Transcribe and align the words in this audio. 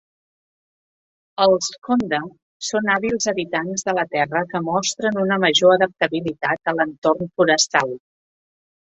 Els 1.43 1.67
Kondha 1.87 2.19
són 2.69 2.89
hàbils 2.93 3.27
habitants 3.31 3.87
de 3.89 3.95
la 3.97 4.05
terra 4.15 4.41
que 4.55 4.61
mostren 4.69 5.21
una 5.25 5.37
major 5.45 5.75
adaptabilitat 5.77 6.73
a 6.73 6.77
l'entorn 6.79 7.31
forestal. 7.43 7.95